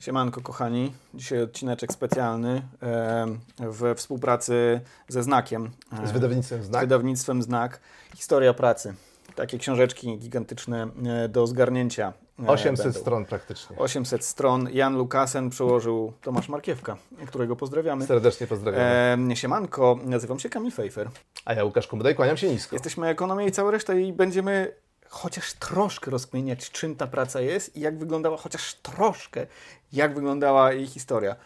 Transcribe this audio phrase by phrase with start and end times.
[0.00, 3.26] Siemanko kochani, dzisiaj odcineczek specjalny e,
[3.58, 5.70] we współpracy ze Znakiem.
[6.04, 6.80] Z wydawnictwem Z Znak.
[6.80, 7.80] wydawnictwem Znak.
[8.16, 8.94] Historia pracy.
[9.34, 12.12] Takie książeczki gigantyczne e, do zgarnięcia.
[12.44, 13.00] e, 800 będą.
[13.00, 13.76] stron praktycznie.
[13.78, 14.68] 800 stron.
[14.72, 18.06] Jan Lukasen przełożył Tomasz Markiewka, którego pozdrawiamy.
[18.06, 19.30] Serdecznie pozdrawiam.
[19.30, 21.10] E, siemanko, nazywam się Kamil Fejfer.
[21.44, 22.76] A ja Łukasz Komodaj, kłaniam się nisko.
[22.76, 24.72] Jesteśmy ekonomia i cała reszta i będziemy
[25.08, 29.46] chociaż troszkę rozkminiać, czym ta praca jest i jak wyglądała, chociaż troszkę,
[29.92, 31.36] jak wyglądała jej historia.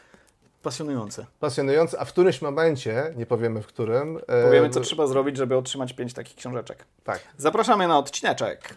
[0.62, 1.26] Pasjonujące.
[1.40, 4.18] Pasjonujący, a w którymś momencie, nie powiemy w którym...
[4.28, 6.84] e, Powiemy, co trzeba zrobić, żeby otrzymać pięć takich książeczek.
[7.04, 7.20] Tak.
[7.36, 8.74] Zapraszamy na odcineczek.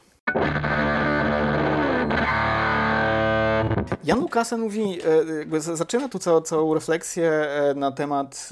[4.03, 4.99] Jan Lukasen mówi,
[5.53, 8.49] e, zaczyna tu całą, całą refleksję e, na temat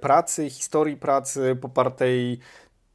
[0.00, 2.40] pracy, historii pracy popartej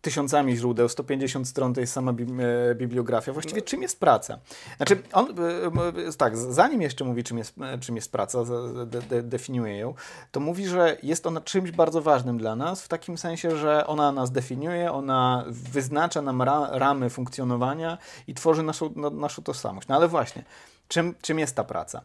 [0.04, 3.34] tysiącami źródeł, 150 stron to jest sama bib- e, bibliografia.
[3.34, 4.40] Właściwie czym jest praca?
[4.78, 8.44] Znaczy, on, e, e, tak, zanim jeszcze mówi, czym jest, czym jest praca,
[8.86, 9.94] de, de, definiuje ją,
[10.32, 14.12] to mówi, że jest ona czymś bardzo ważnym dla nas, w takim sensie, że ona
[14.12, 19.88] nas definiuje, ona wyznacza nam ra, ramy funkcjonowania i tworzy naszą, no, naszą tożsamość.
[19.88, 20.44] No ale właśnie,
[20.88, 22.02] czym, czym jest ta praca?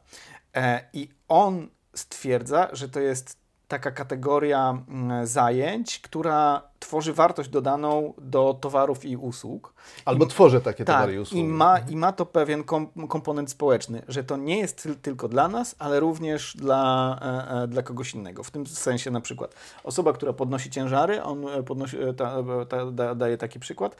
[0.56, 8.14] E, I on stwierdza, że to jest taka kategoria mm, zajęć, która tworzy wartość dodaną
[8.18, 9.74] do towarów i usług.
[10.04, 11.40] Albo tworzę takie Tak, towary i usługi.
[11.40, 15.28] i ma, i ma to pewien kom, komponent społeczny, że to nie jest tyl, tylko
[15.28, 18.42] dla nas, ale również dla, e, e, dla kogoś innego.
[18.42, 23.14] W tym sensie na przykład osoba, która podnosi ciężary, on e, podnosi, ta, ta, da,
[23.14, 23.96] daje taki przykład.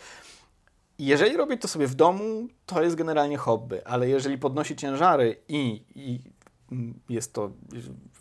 [0.98, 5.84] Jeżeli robi to sobie w domu, to jest generalnie hobby, ale jeżeli podnosi ciężary i,
[5.94, 6.20] i
[6.72, 7.50] mm, jest to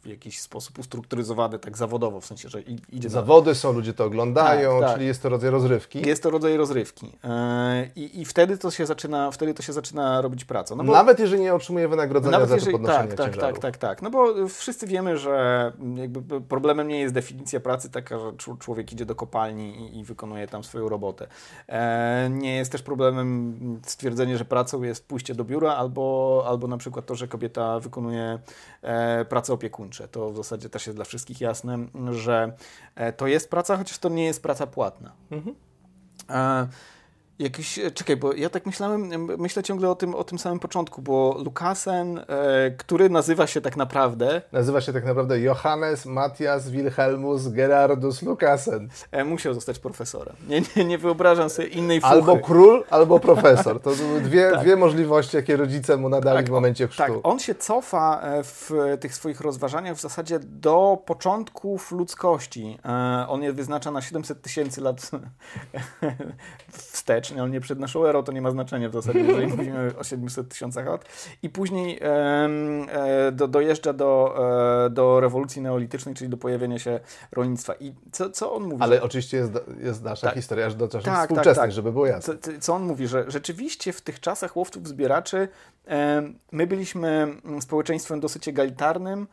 [0.08, 4.06] w jakiś sposób ustrukturyzowane tak zawodowo, w sensie, że idzie na Zawody są, ludzie to
[4.06, 4.94] oglądają, Tak, tak.
[4.96, 6.08] czyli jest to rodzaj rozrywki.
[6.08, 7.12] jest to rodzaj rozrywki.
[7.24, 10.76] E, I, I wtedy to się zaczyna, wtedy to się zaczyna robić pracą.
[10.76, 13.60] No bo Nawet jeżeli nie otrzymuje wynagrodzenia za to jeżeli- podnoszenie tak, tak, ciężarów.
[13.60, 14.02] tak, tak, tak.
[14.02, 19.06] No bo wszyscy wiemy, że jakby problemem nie jest definicja pracy taka, że człowiek idzie
[19.06, 21.28] do kopalni i, i wykonuje tam swoją robotę.
[21.70, 26.78] E, nie jest też problemem stwierdzenie, że pracą jest pójście do biura albo, albo na
[26.78, 28.40] przykład to, że kobieta wykonuje
[28.82, 29.54] e, pracę
[30.12, 32.54] To w zasadzie też jest dla wszystkich jasne, że
[32.96, 35.12] e, to jest praca, chociaż to nie jest praca płatna.
[36.30, 36.68] E,
[37.40, 41.02] Jakiś, e, czekaj, bo ja tak myślałem, myślę ciągle o tym, o tym samym początku,
[41.02, 42.24] bo Lukasen, e,
[42.78, 48.90] który nazywa się tak naprawdę, Nazywa się tak naprawdę Johannes Matthias Wilhelmus Gerardus Lukasen.
[49.12, 50.36] e, musiał zostać profesorem.
[50.50, 52.14] Nie, nie, nie wyobrażam sobie innej fuchy.
[52.14, 53.82] Albo król, albo profesor.
[53.82, 54.62] To były dwie, Tak.
[54.62, 57.04] dwie możliwości, jakie rodzice mu nadali w momencie chrztu.
[57.04, 62.78] Tak, on się cofa e, w tych swoich rozważaniach w zasadzie do początków ludzkości.
[62.86, 65.12] E, On je wyznacza na 700 tysięcy lat
[66.72, 67.27] wstecz.
[67.42, 70.50] On nie przed naszą erą, to nie ma znaczenia w zasadzie, jeżeli mówimy o 700
[70.50, 71.06] tysiącach lat.
[71.44, 72.50] I później e,
[73.32, 74.36] do, dojeżdża do,
[74.86, 77.00] e, do rewolucji neolitycznej, czyli do pojawienia się
[77.32, 77.74] rolnictwa.
[77.80, 78.78] I co, co on mówi?
[78.84, 80.36] Ale oczywiście jest, jest nasza Tak.
[80.36, 81.72] historia aż do czasów Tak, tak, współczesnych, tak.
[81.72, 82.38] żeby było jasne.
[82.38, 85.48] Co, co- on mówi, że rzeczywiście w tych czasach łowców zbieraczy
[85.86, 87.08] em, my byliśmy
[87.46, 89.28] mm, społeczeństwem dosyć egalitarnym,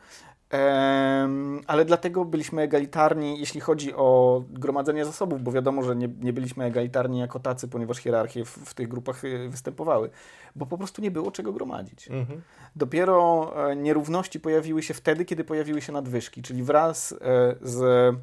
[1.67, 6.65] ale dlatego byliśmy egalitarni, jeśli chodzi o gromadzenie zasobów, bo wiadomo, że nie, nie byliśmy
[6.65, 10.09] egalitarni jako tacy, ponieważ hierarchie w, w tych grupach y, występowały,
[10.55, 12.07] bo po prostu nie było czego gromadzić.
[12.07, 12.41] Mhm.
[12.75, 17.15] Dopiero e, nierówności pojawiły się wtedy, kiedy pojawiły się nadwyżki, czyli wraz e,
[17.61, 18.15] z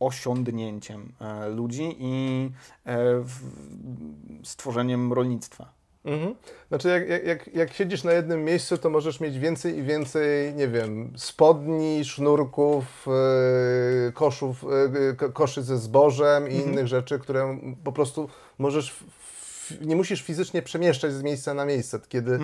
[0.00, 2.50] osiądnięciem e, ludzi i
[2.86, 3.24] e,
[4.44, 5.75] stworzeniem rolnictwa.
[6.06, 6.34] Mhm.
[6.68, 10.68] Znaczy, jak, jak- jak, siedzisz na jednym miejscu, to możesz mieć więcej i więcej, nie
[10.68, 13.06] wiem, spodni, sznurków,
[14.06, 14.64] yy, koszów,
[15.00, 18.28] yy, ko- koszy ze zbożem i innych rzeczy, które po prostu
[18.58, 18.96] możesz.
[19.80, 22.38] Nie musisz fizycznie przemieszczać z miejsca na miejsce, kiedy,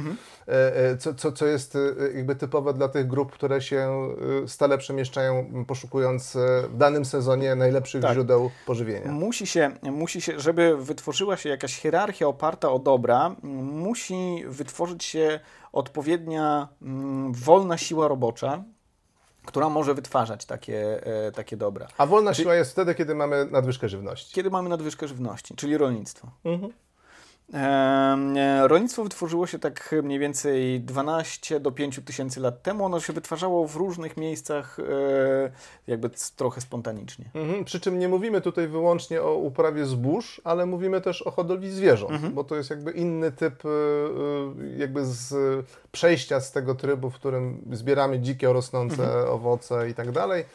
[0.49, 1.79] e, e, co, co, co jest e,
[2.15, 4.09] jakby typowe dla tych grup, które się
[4.47, 6.37] stale przemieszczają, poszukując
[6.69, 8.13] w danym sezonie najlepszych Tak.
[8.13, 9.13] źródeł pożywienia.
[9.13, 15.41] Musi się, musi się, żeby wytworzyła się jakaś hierarchia oparta o dobra, musi wytworzyć się
[15.73, 18.65] odpowiednia mm, wolna siła robocza,
[19.45, 21.89] która może wytwarzać takie, e, takie dobra.
[21.99, 24.35] A wolna siła jest wtedy, kiedy mamy nadwyżkę żywności.
[24.35, 26.29] Kiedy mamy nadwyżkę żywności, czyli rolnictwo.
[26.45, 26.73] Mhm.
[27.53, 32.85] E, Rolnictwo wytworzyło się tak mniej więcej 12 do 5 tysięcy lat temu.
[32.85, 34.83] Ono się wytwarzało w różnych miejscach, e,
[35.87, 37.25] jakby trochę spontanicznie.
[37.35, 37.65] Mhm.
[37.65, 42.13] Przy czym nie mówimy tutaj wyłącznie o uprawie zbóż, ale mówimy też o hodowli zwierząt,
[42.13, 42.35] Mhm.
[42.35, 45.35] bo to jest jakby inny typ y, y, jakby z
[45.93, 49.29] przejścia z tego trybu, w którym zbieramy dzikie rosnące Mhm.
[49.29, 50.47] owoce i tak dalej, e,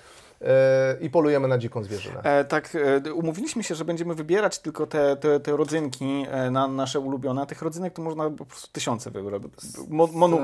[1.02, 2.22] i polujemy na dziką zwierzynę.
[2.24, 6.68] E, tak, e, umówiliśmy się, że będziemy wybierać tylko te, te, te rodzynki e, na
[6.68, 7.42] nasze ulubione.
[7.42, 9.42] A tych rodzynek to można po prostu tysiące wybrać.
[9.90, 10.38] Mo, monu,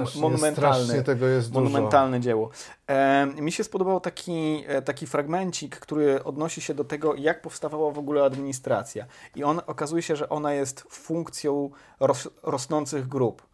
[0.54, 1.60] strasznie tego jest dużo.
[1.60, 2.50] monumentalne dzieło.
[2.88, 7.92] E, mi się spodobał taki, e, taki fragmencik, który odnosi się do tego, jak powstawała
[7.92, 9.06] w ogóle administracja.
[9.36, 11.70] I on okazuje się, że ona jest funkcją
[12.00, 13.53] ros, rosnących grup.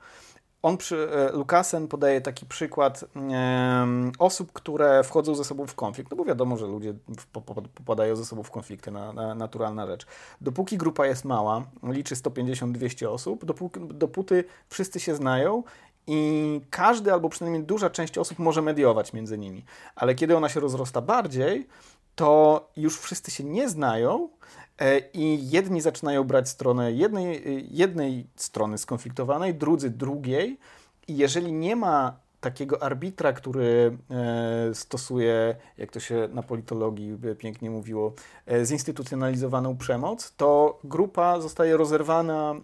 [0.62, 6.12] On przy, e, Lukasen podaje taki przykład em, osób, które wchodzą ze sobą w konflikt.
[6.12, 6.94] No bo wiadomo, że ludzie
[7.74, 10.06] popadają ze sobą w konflikty, na, na, naturalna rzecz.
[10.42, 15.64] Dopóki grupa jest mała, liczy 150-200 osób, dopóki, dopóty wszyscy się znają
[16.08, 19.66] i każdy albo przynajmniej duża część osób może mediować między nimi.
[19.96, 21.68] Ale kiedy ona się rozrosta bardziej,
[22.20, 24.30] to już wszyscy się nie znają
[24.80, 30.60] e, i jedni zaczynają brać stronę jednej, e, jednej strony skonfliktowanej, drudzy drugiej.
[31.08, 37.36] I jeżeli nie ma takiego arbitra, który e, stosuje, jak to się na politologii by
[37.36, 38.14] pięknie mówiło,
[38.48, 42.56] e, zinstytucjonalizowaną przemoc, to grupa zostaje rozerwana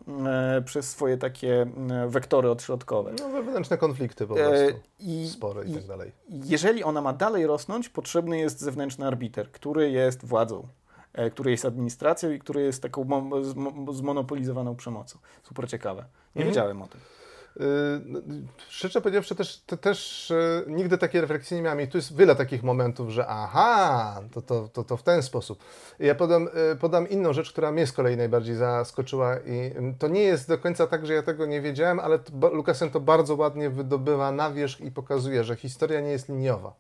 [0.57, 1.66] e, przez swoje takie
[2.07, 3.13] wektory odśrodkowe.
[3.19, 4.80] No, wewnętrzne konflikty po prostu.
[5.00, 6.12] I, Spore i i- tak dalej.
[6.30, 10.68] jeżeli ona ma dalej rosnąć, potrzebny jest zewnętrzny arbiter, który jest władzą,
[11.31, 15.19] który jest administracją i który jest taką mo- zmo- zmonopolizowaną przemocą.
[15.44, 16.01] Super ciekawe.
[16.36, 16.48] Nie Mhm.
[16.48, 17.01] wiedziałem o tym.
[17.60, 17.66] Yy,
[18.06, 18.19] no,
[18.69, 20.30] Szczerze powiedziawszy, też, też
[20.68, 24.42] yy, nigdy takiej refleksji nie miałem i tu jest wiele takich momentów, że aha, to,
[24.42, 25.60] to, to, to w ten sposób.
[26.00, 30.07] Ja podam, yy, podam inną rzecz, która mnie z kolei najbardziej zaskoczyła i yy, to
[30.07, 32.19] nie jest do końca tak, że ja tego nie wiedziałem, ale
[32.52, 36.74] Lukasen to bardzo ładnie wydobywa na wierzch i pokazuje, że historia nie jest liniowa.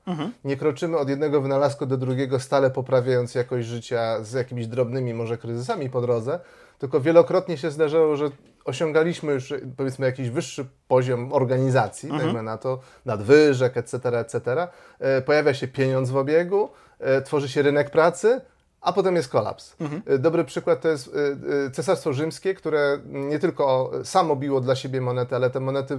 [0.43, 5.37] Nie kroczymy od jednego wynalazku do drugiego, stale poprawiając jakość życia z jakimiś drobnymi może
[5.37, 6.39] kryzysami po drodze,
[6.79, 8.29] tylko wielokrotnie się zdarzało, że
[8.65, 14.67] osiągaliśmy już powiedzmy jakiś wyższy poziom organizacji, dajmy na to, nadwyżek, etc., etc.
[14.99, 16.69] E, Pojawia się pieniądz w obiegu,
[16.99, 18.41] e, tworzy się rynek pracy,
[18.85, 19.75] a potem jest kolaps.
[20.05, 24.75] E, Dobry przykład to jest e, e, Cesarstwo Rzymskie, które nie tylko samo biło dla
[24.75, 25.97] siebie monety, ale te monety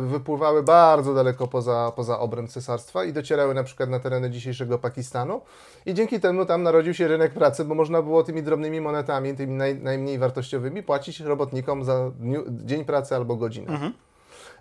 [0.00, 5.40] wypływały bardzo daleko poza, poza obręb cesarstwa i docierały na przykład na tereny dzisiejszego Pakistanu.
[5.86, 9.54] I dzięki temu tam narodził się rynek pracy, bo można było tymi drobnymi monetami, tymi
[9.54, 13.90] naj, najmniej wartościowymi, płacić robotnikom za dniu, dzień pracy albo godzinę.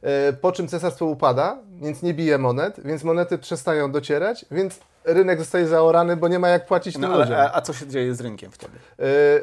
[0.02, 5.40] E, Po czym cesarstwo upada, więc nie bije monet, więc monety przestają docierać, więc rynek
[5.40, 7.22] zostaje zaorany, bo nie ma jak płacić tym No, ludziom.
[7.34, 8.74] ale, a, a co się dzieje z rynkiem wtedy?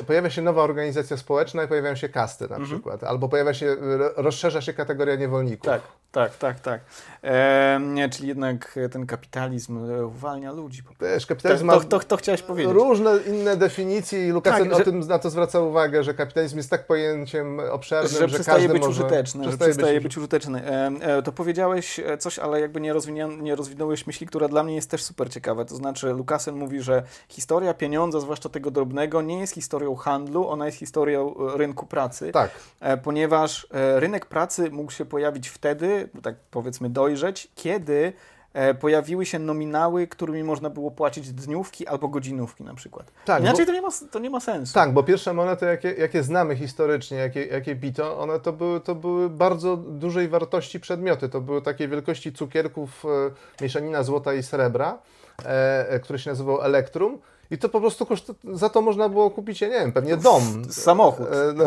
[0.00, 3.76] E, Pojawia się nowa organizacja społeczna i pojawiają się kasty na przykład, albo pojawia się,
[3.80, 5.66] ro- rozszerza się kategoria niewolników.
[5.66, 5.82] Tak,
[6.16, 6.80] tak, tak, tak.
[7.24, 10.82] E, nie, czyli jednak ten kapitalizm e, uwalnia ludzi.
[11.00, 12.72] Wiesz, kapitalizm to, to, to chciałeś powiedzieć.
[12.72, 16.56] różne inne definicje i Lukasen Tak, o że- tym, na to zwraca uwagę, że kapitalizm
[16.56, 19.04] jest tak pojęciem obszernym, że że, przestaje każdy być może...
[19.04, 20.62] użyteczny, że przestaje przestaje być użyteczny.
[20.66, 22.94] E, e, to powiedziałeś e, coś, ale jakby nie,
[23.38, 25.64] nie rozwinąłeś myśli, która dla mnie jest też super ciekawa.
[25.64, 30.66] To znaczy, Lukasen mówi, że historia pieniądza, zwłaszcza tego drobnego, nie jest historią handlu, ona
[30.66, 32.32] jest historią e, rynku pracy.
[32.32, 32.50] Tak.
[32.80, 38.12] E, ponieważ e, rynek pracy mógł się pojawić wtedy, tak powiedzmy dojrzeć, kiedy
[38.54, 43.12] e, pojawiły się nominały, którymi można było płacić dniówki albo godzinówki na przykład.
[43.24, 44.74] Tak, Inaczej bo- to, nie ma, to nie ma sensu.
[44.74, 48.94] Tak, bo pierwsze monety, jakie, jakie znamy historycznie, jakie, jakie bito, one to były, to
[48.94, 51.28] były bardzo dużej wartości przedmioty.
[51.28, 54.98] To były takie wielkości cukierków, e, mieszanina złota i srebra,
[55.44, 57.18] e, e, które się nazywał elektrum.
[57.50, 60.64] I to po prostu koszt, za to można było kupić, ja nie wiem, pewnie dom.
[60.70, 61.26] Samochód.
[61.26, 61.64] E, no,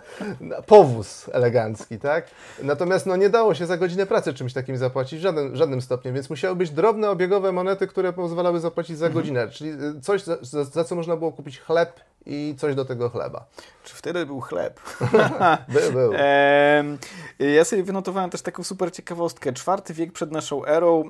[0.66, 2.26] powóz elegancki, tak?
[2.62, 6.12] Natomiast no, nie dało się za godzinę pracy czymś takim zapłacić w żadnym, żadnym stopniu,
[6.12, 10.36] więc musiały być drobne, obiegowe monety, które pozwalały zapłacić za godzinę, czyli e, coś, za,
[10.42, 13.46] za, za co można było kupić chleb i coś do tego chleba.
[13.84, 14.80] Czy wtedy był chleb?
[15.68, 16.12] Był, był.
[17.56, 19.52] Ja sobie wynotowałem też taką super ciekawostkę.
[19.52, 21.04] Czwarty wiek przed naszą erą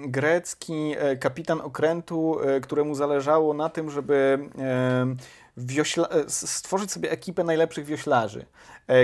[0.00, 5.84] grecki e, kapitan okrętu, e, któremu zależało na tym, żeby e,
[6.28, 8.46] stworzyć sobie ekipę najlepszych wioślarzy,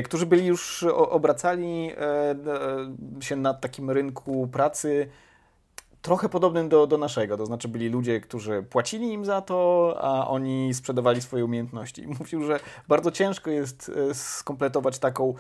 [0.05, 1.93] którzy byli już obracali
[3.21, 5.09] się na takim rynku pracy
[6.03, 7.37] trochę podobnym do, do naszego.
[7.37, 12.03] To znaczy byli ludzie, którzy płacili im za to, a oni sprzedawali swoje umiejętności.
[12.03, 15.35] I mówił, że bardzo ciężko jest e, skompletować taką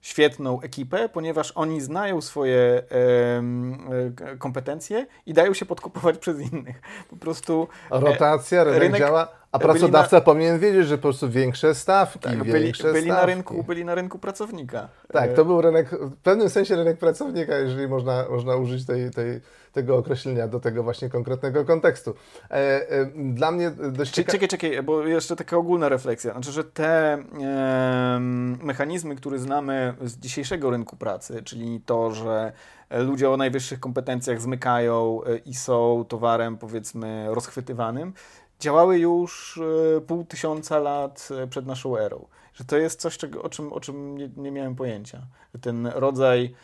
[0.00, 6.80] świetną ekipę, ponieważ oni znają swoje e, kompetencje i dają się podkupować przez innych.
[7.10, 10.20] Po prostu e, Rotacja, rynek, rynek- działa, a pracodawca na...
[10.20, 13.20] powinien wiedzieć, że po prostu większe stawki, tak, byli, większe byli stawki.
[13.20, 14.88] Na rynku, byli na rynku pracownika.
[15.12, 19.40] Tak, to był rynek, w pewnym sensie rynek pracownika, jeżeli można, można użyć tej, tej,
[19.72, 22.14] tego określenia do tego właśnie konkretnego kontekstu.
[22.50, 24.32] E, e, dla mnie dość ciekawe...
[24.38, 26.32] Czekaj, czekaj, bo jeszcze taka ogólna refleksja.
[26.32, 28.18] Znaczy, że te e,
[28.62, 32.52] mechanizmy, które znamy z dzisiejszego rynku pracy, czyli to, że
[32.90, 38.12] ludzie o najwyższych kompetencjach zmykają e, i są towarem, powiedzmy, rozchwytywanym,
[38.60, 39.60] działały już
[39.96, 42.26] e, pół tysiąca lat e, przed naszą erą.
[42.54, 45.22] Że to jest coś, czego, o, czym, o czym nie, nie miałem pojęcia.
[45.60, 46.54] Ten rodzaj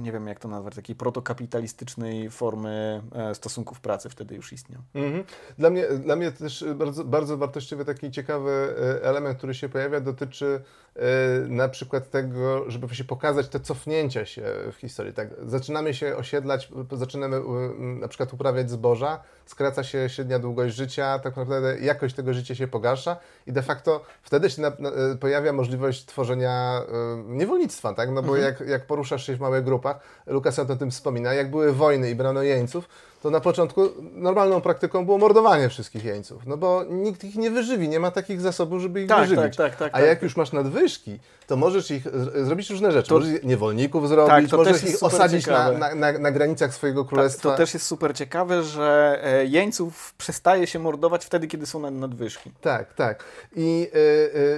[0.00, 4.82] nie wiem jak to nazwać, takiej protokapitalistycznej formy e, stosunków pracy wtedy już istniał.
[4.94, 5.24] Mhm.
[5.58, 10.00] Dla, mnie, dla mnie też bardzo, bardzo wartościowy taki ciekawy e, element, który się pojawia,
[10.00, 10.60] dotyczy
[10.96, 11.00] e,
[11.48, 14.42] na przykład tego, żeby się pokazać te cofnięcia się
[14.72, 15.12] w historii.
[15.12, 17.40] Tak, zaczynamy się osiedlać, zaczynamy
[17.78, 22.68] na przykład uprawiać zboża, skraca się średnia długość życia, tak naprawdę jakość tego życia się
[22.68, 23.16] pogarsza
[23.46, 26.82] i de facto wtedy się na, na, pojawia możliwość tworzenia
[27.26, 28.10] niewolnictwa, tak?
[28.10, 28.42] No bo mhm.
[28.44, 32.14] jak, jak poruszasz się w małej grupach, Lukas o tym wspomina, jak były wojny i
[32.14, 32.88] brano jeńców,
[33.22, 37.88] to na początku normalną praktyką było mordowanie wszystkich jeńców, no bo nikt ich nie wyżywi,
[37.88, 39.56] nie ma takich zasobów, żeby ich tak, wyżywić.
[39.56, 42.04] Tak, tak, tak, A jak już masz nadwyżki, to możesz ich
[42.44, 43.08] zrobić różne rzeczy.
[43.08, 47.48] To, możesz niewolników zrobić, tak, możesz ich osadzić na, na, na, na, granicach swojego królestwa.
[47.48, 51.80] Tak, to też jest super ciekawe, że e, jeńców przestaje się mordować wtedy, kiedy są
[51.80, 52.50] na nadwyżki.
[52.60, 53.24] Tak, tak.
[53.56, 53.98] I y,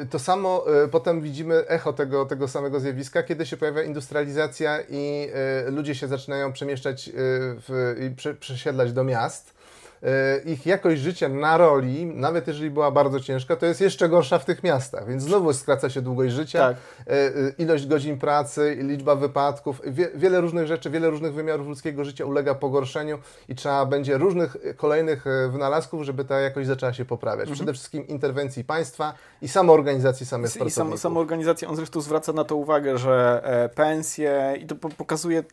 [0.03, 4.81] y, to samo y, potem widzimy echo tego, tego samego zjawiska, kiedy się pojawia industrializacja
[4.81, 5.00] i
[5.67, 9.60] ludzie się zaczynają przemieszczać w, i prze, przesiedlać do miast
[10.45, 14.45] ich jakość życia na roli, nawet jeżeli była bardzo ciężka, to jest jeszcze gorsza w
[14.45, 16.77] tych miastach, więc znowu skraca się długość życia, tak.
[17.07, 19.83] E, e, ilość godzin pracy, liczba wypadków,
[20.15, 25.25] wiele różnych rzeczy, wiele różnych wymiarów ludzkiego życia ulega pogorszeniu i trzeba będzie różnych kolejnych
[25.53, 27.41] wynalazków, żeby ta jakość zaczęła się poprawiać.
[27.41, 27.55] Mhm.
[27.55, 30.99] Przede wszystkim interwencji państwa i samoorganizacji samych I pracowników.
[30.99, 33.43] I samoorganizacji, on zresztą zwraca na to uwagę, że
[33.75, 35.45] pensje, i to pokazuje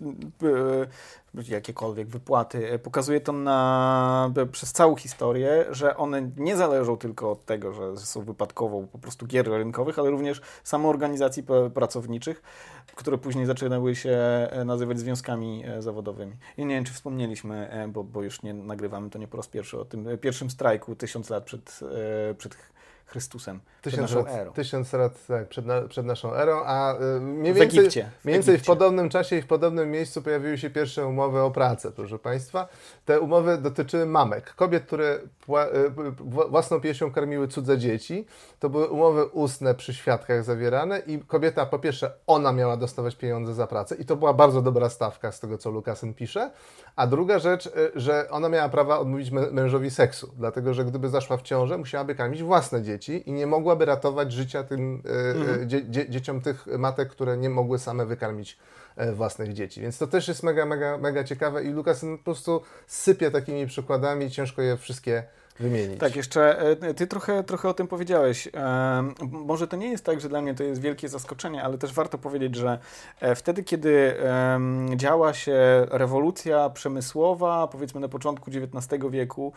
[1.50, 2.72] jakiekolwiek wypłaty.
[2.72, 7.98] E, pokazuje to na, przez całą historię, że one nie zależą tylko od tego, że
[7.98, 12.42] są wypadkową po prostu gier rynkowych, ale również samoorganizacji pracowniczych,
[12.96, 16.34] które później zaczynały się e, nazywać związkami e, zawodowymi.
[16.58, 19.80] I nie wiem, czy wspomnieliśmy, bo, bo już nie nagrywamy to nie po raz pierwszy,
[19.80, 21.80] o tym pierwszym strajku tysiąc lat przed,
[22.38, 22.56] przed
[23.08, 24.52] Chrystusem, tysiąc przed naszą lat, erą.
[24.52, 28.26] Tysiąc lat tak, przed, na, przed naszą erą, a y, mniej więcej, w, Egipcie, w,
[28.26, 31.92] mniej więcej w podobnym czasie i w podobnym miejscu pojawiły się pierwsze umowy o pracę,
[31.92, 32.68] proszę Państwa.
[33.06, 35.72] Te umowy dotyczyły mamek, kobiet, które pła, y,
[36.50, 38.26] własną piersią karmiły cudze dzieci.
[38.60, 43.54] To były umowy ustne przy świadkach zawierane i kobieta, po pierwsze, ona miała dostawać pieniądze
[43.54, 46.52] za pracę i to była bardzo dobra stawka z tego, co Lukasen pisze,
[46.96, 51.38] a druga rzecz, y, że ona miała prawa odmówić mężowi seksu, dlatego, że gdyby zaszła
[51.38, 55.70] w ciążę, musiałaby karmić własne dzieci dzieci i nie mogłaby ratować życia tym e, mhm.
[55.70, 58.58] dzie, dzie, dzieciom tych matek, które nie mogły same wykarmić
[58.96, 59.82] e, własnych dzieci.
[59.82, 64.32] Więc to też jest mega, mega, mega ciekawe i Lukas po prostu sypie takimi przykładami,
[64.32, 65.24] ciężko je wszystkie
[65.60, 66.00] wymienić.
[66.00, 68.50] Tak, jeszcze e, ty trochę, trochę o tym powiedziałeś.
[69.32, 72.18] Może to nie jest tak, że dla mnie to jest wielkie zaskoczenie, ale też warto
[72.18, 72.80] powiedzieć, że
[73.36, 74.16] wtedy, kiedy
[74.96, 79.54] działa się rewolucja przemysłowa, powiedzmy na początku XIX wieku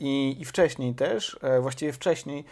[0.00, 2.44] i, i wcześniej też, właściwie wcześniej,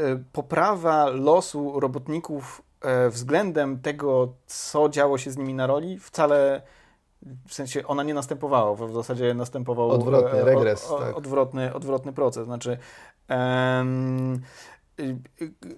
[0.00, 6.62] E, poprawa losu robotników e, względem tego, co działo się z nimi na roli, wcale
[7.46, 11.16] w sensie ona nie następowała, w zasadzie następował odwrotny regres, o, o, tak.
[11.16, 12.44] odwrotny, odwrotny proces.
[12.44, 12.78] Znaczy,
[13.28, 14.40] um,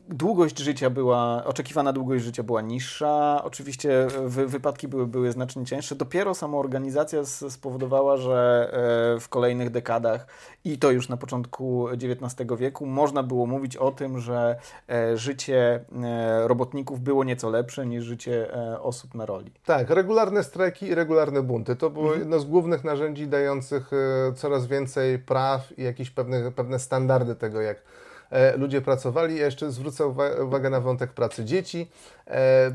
[0.09, 5.95] Długość życia była, oczekiwana długość życia była niższa, oczywiście wy, wypadki były, były znacznie cięższe.
[5.95, 8.71] Dopiero samoorganizacja spowodowała, że
[9.17, 10.27] e, w kolejnych dekadach
[10.65, 14.57] i to już na początku XIX wieku można było mówić o tym, że
[14.89, 18.49] e, życie e, robotników było nieco lepsze niż życie
[18.81, 19.53] osób na roli.
[19.65, 22.21] Tak, regularne strajki i regularne bunty to było mhm.
[22.21, 23.91] jedno z głównych narzędzi dających
[24.37, 28.12] coraz więcej praw i jakieś pewne, pewne standardy tego, jak E,
[28.57, 29.37] ludzie pracowali.
[29.39, 30.07] Ja jeszcze zwrócę
[30.45, 31.91] uwagę na wątek pracy dzieci.
[32.27, 32.67] E,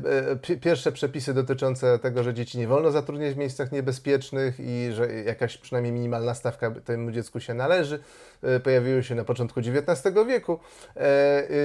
[0.52, 5.12] e, pierwsze przepisy dotyczące tego, że dzieci nie wolno zatrudniać w miejscach niebezpiecznych i że
[5.12, 7.98] jakaś przynajmniej minimalna stawka temu dziecku się należy,
[8.64, 10.58] pojawiły się na początku XIX wieku.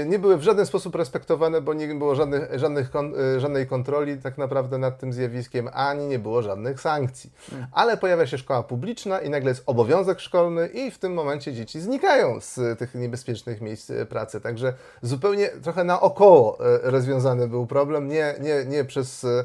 [0.05, 2.91] Nie były w żaden sposób respektowane, bo nie było żadnych, żadnych
[3.37, 7.31] żadnej kontroli tak naprawdę nad tym zjawiskiem, ani nie było żadnych sankcji.
[7.71, 11.81] Ale pojawia się szkoła publiczna i nagle jest obowiązek szkolny i w tym momencie dzieci
[11.81, 14.41] znikają z tych niebezpiecznych miejsc pracy.
[14.41, 19.43] Także zupełnie trochę naokoło e, rozwiązany był problem, nie, nie, nie przez e,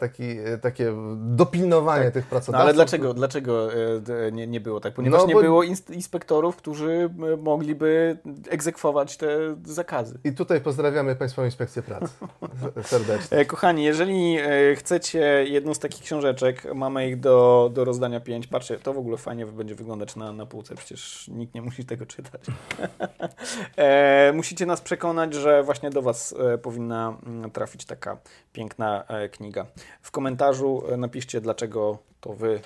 [0.00, 2.14] taki, e, takie dopilnowanie Tak.
[2.14, 2.64] tych No pracodawców.
[2.64, 4.94] ale dlaczego, dlaczego e, nie, nie było tak?
[4.94, 8.18] Ponieważ No, nie było ins- inspektorów, którzy e, mogliby
[8.50, 9.28] egzekwować te
[9.64, 10.18] zakazy.
[10.24, 12.12] I tutaj pozdrawiamy Państwową Inspekcję Pracy
[12.82, 13.38] serdecznie.
[13.38, 18.46] E, Kochani, jeżeli e, chcecie jedną z takich książeczek, mamy ich do, do rozdania pięć.
[18.46, 22.06] Patrzcie, to w ogóle fajnie będzie wyglądać na, na półce, przecież nikt nie musi tego
[22.06, 22.40] czytać.
[23.76, 27.16] e, musicie nas przekonać, że właśnie do Was e, powinna
[27.52, 28.16] trafić taka
[28.52, 29.66] piękna e, kniga.
[30.02, 32.60] W komentarzu e, napiszcie, dlaczego to Wy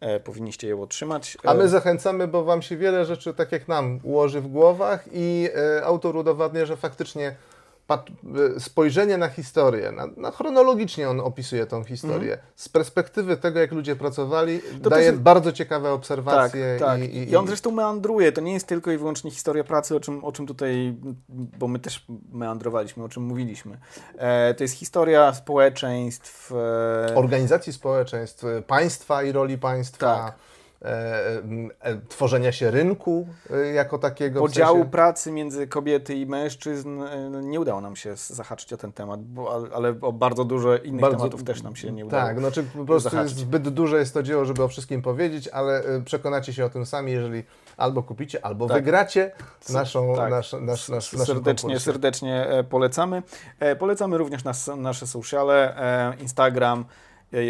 [0.00, 1.38] e, powinniście ją otrzymać.
[1.44, 5.04] A E, my zachęcamy, bo Wam się wiele rzeczy, tak jak nam, ułoży w głowach
[5.12, 7.34] i e, autor udowadnia, że faktycznie e,
[8.58, 13.96] spojrzenie na historię, na, na chronologicznie on opisuje tą historię, z perspektywy tego, jak ludzie
[13.96, 14.60] pracowali.
[14.82, 16.76] To daje też jest- bardzo ciekawe Tak, obserwacje.
[16.80, 17.00] tak.
[17.00, 18.32] I, I, i, on zresztą meandruje.
[18.32, 20.96] To nie jest tylko i wyłącznie historia pracy, o czym, o czym tutaj,
[21.28, 23.78] bo my też meandrowaliśmy, o czym mówiliśmy.
[24.18, 26.52] E, to jest historia społeczeństw.
[27.10, 30.34] E, organizacji społeczeństw, państwa i roli państwa, Tak.
[30.82, 34.40] E, m, e, tworzenia się rynku e, jako takiego.
[34.40, 38.76] w Podziału sensie- pracy między kobiety i mężczyzn e, nie udało nam się zahaczyć o
[38.76, 42.22] ten temat, bo, ale- o bardzo dużo innych Bardzo- tematów też nam się nie udało.
[42.24, 43.32] Tak, znaczy po prostu zahaczyć.
[43.32, 46.86] jest zbyt duże jest to dzieło, żeby o wszystkim powiedzieć, ale przekonacie się o tym
[46.86, 47.42] sami, jeżeli
[47.76, 48.76] albo kupicie, albo Tak.
[48.76, 49.32] wygracie
[49.70, 50.30] naszą, Tak.
[50.30, 53.22] nasz, nasz, nasz, serdecznie, serdecznie e, polecamy.
[53.60, 55.76] E, Polecamy również nas, nasze sociale,
[56.12, 57.05] e, Instagram, e,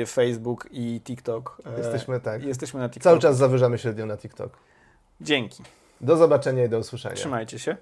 [0.06, 1.62] Facebook i TikTok.
[1.76, 2.42] E, Jesteśmy tak.
[2.44, 3.02] Jesteśmy na TikToku.
[3.10, 4.58] Cały czas zawyżamy średnią na TikTok.
[5.20, 5.62] Dzięki.
[6.00, 7.14] Do zobaczenia i do usłyszenia.
[7.14, 7.76] Trzymajcie się.